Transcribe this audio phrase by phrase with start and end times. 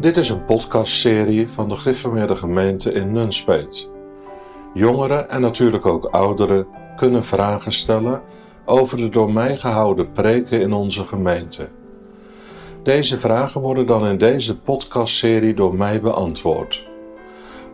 [0.00, 3.90] Dit is een podcastserie van de Gereformeerde Gemeente in Nunspeet.
[4.74, 6.66] Jongeren en natuurlijk ook ouderen
[6.96, 8.22] kunnen vragen stellen
[8.64, 11.68] over de door mij gehouden preken in onze gemeente.
[12.82, 16.86] Deze vragen worden dan in deze podcastserie door mij beantwoord.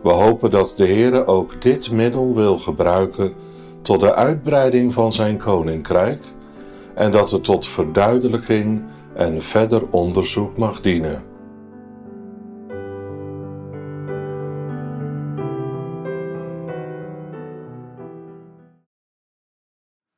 [0.03, 3.33] We hopen dat de Heer ook dit middel wil gebruiken
[3.81, 6.23] tot de uitbreiding van zijn koninkrijk
[6.93, 8.83] en dat het tot verduidelijking
[9.13, 11.34] en verder onderzoek mag dienen.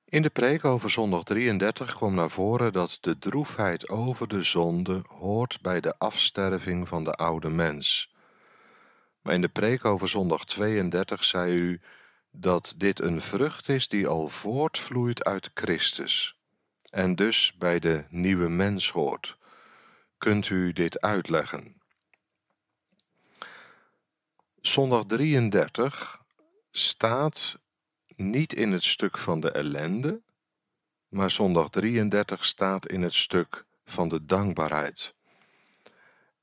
[0.10, 5.02] In de preek over zondag 33 kwam naar voren dat de droefheid over de zonde
[5.08, 8.14] hoort bij de afsterving van de oude mens.
[9.22, 11.82] Maar in de preek over zondag 32 zei u
[12.32, 16.38] dat dit een vrucht is die al voortvloeit uit Christus
[16.90, 19.38] en dus bij de nieuwe mens hoort.
[20.18, 21.82] Kunt u dit uitleggen?
[24.62, 26.22] Zondag 33
[26.72, 27.60] staat
[28.18, 30.22] niet in het stuk van de ellende,
[31.08, 35.16] maar zondag 33 staat in het stuk van de dankbaarheid.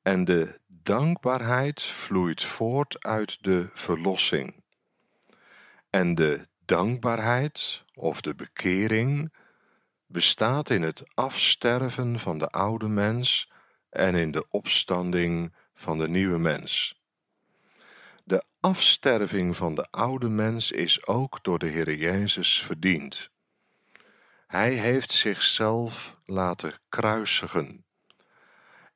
[0.03, 4.62] En de dankbaarheid vloeit voort uit de verlossing.
[5.91, 9.33] En de dankbaarheid of de bekering
[10.06, 13.50] bestaat in het afsterven van de oude mens
[13.91, 17.03] en in de opstanding van de nieuwe mens.
[18.27, 23.31] De afsterving van de oude mens is ook door de Heer Jezus verdiend.
[24.47, 27.84] Hij heeft zichzelf laten kruisigen.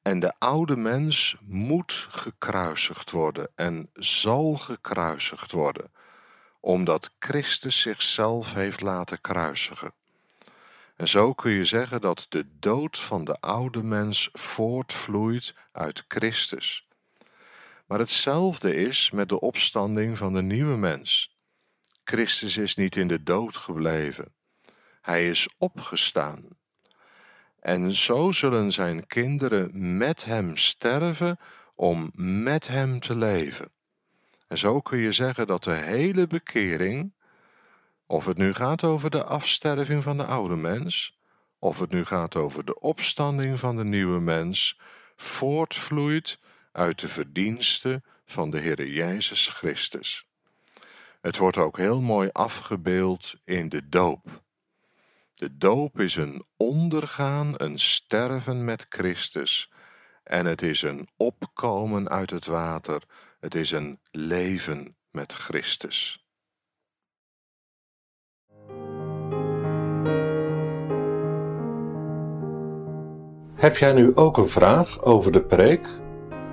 [0.03, 5.93] En de oude mens moet gekruisigd worden en zal gekruisigd worden,
[6.61, 9.93] omdat Christus zichzelf heeft laten kruisigen.
[10.97, 16.88] En zo kun je zeggen dat de dood van de oude mens voortvloeit uit Christus.
[17.89, 21.37] Maar hetzelfde is met de opstanding van de nieuwe mens.
[22.05, 24.33] Christus is niet in de dood gebleven.
[25.01, 26.45] Hij is opgestaan.
[27.61, 31.39] En zo zullen zijn kinderen met hem sterven
[31.75, 33.71] om met hem te leven.
[34.49, 37.13] En zo kun je zeggen dat de hele bekering,
[38.07, 41.19] of het nu gaat over de afsterving van de oude mens,
[41.59, 44.81] of het nu gaat over de opstanding van de nieuwe mens,
[45.17, 46.39] voortvloeit
[46.73, 50.27] uit de verdiensten van de Heer Jezus Christus.
[51.21, 54.43] Het wordt ook heel mooi afgebeeld in de doop.
[55.35, 59.73] De doop is een ondergaan, een sterven met Christus.
[60.23, 63.03] En het is een opkomen uit het water.
[63.41, 66.27] Het is een leven met Christus.
[73.55, 75.87] Heb jij nu ook een vraag over de preek?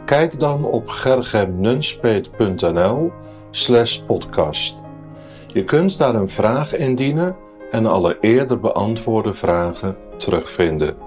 [0.05, 3.11] Kijk dan op gergemnunspeet.nl
[3.51, 4.75] slash podcast.
[5.47, 7.35] Je kunt daar een vraag indienen
[7.71, 11.04] en alle eerder beantwoorde vragen terugvinden.